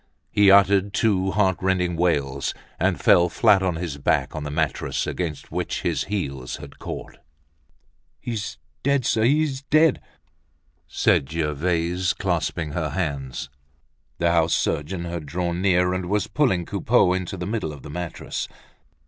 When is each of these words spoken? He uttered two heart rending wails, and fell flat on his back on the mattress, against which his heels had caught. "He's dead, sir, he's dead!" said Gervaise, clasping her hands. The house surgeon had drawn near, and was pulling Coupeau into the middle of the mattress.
He 0.31 0.49
uttered 0.49 0.93
two 0.93 1.29
heart 1.29 1.57
rending 1.61 1.95
wails, 1.95 2.55
and 2.79 2.99
fell 2.99 3.29
flat 3.29 3.61
on 3.61 3.75
his 3.75 3.99
back 3.99 4.35
on 4.35 4.43
the 4.43 4.49
mattress, 4.49 5.05
against 5.05 5.51
which 5.51 5.83
his 5.83 6.05
heels 6.05 6.55
had 6.55 6.79
caught. 6.79 7.17
"He's 8.19 8.57
dead, 8.81 9.05
sir, 9.05 9.23
he's 9.23 9.61
dead!" 9.61 10.01
said 10.87 11.29
Gervaise, 11.31 12.13
clasping 12.13 12.71
her 12.71 12.89
hands. 12.89 13.51
The 14.17 14.31
house 14.31 14.55
surgeon 14.55 15.05
had 15.05 15.27
drawn 15.27 15.61
near, 15.61 15.93
and 15.93 16.07
was 16.07 16.25
pulling 16.25 16.65
Coupeau 16.65 17.13
into 17.13 17.37
the 17.37 17.45
middle 17.45 17.71
of 17.71 17.83
the 17.83 17.91
mattress. 17.91 18.47